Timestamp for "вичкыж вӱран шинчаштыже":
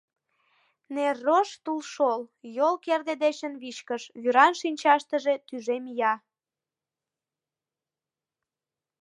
3.61-5.33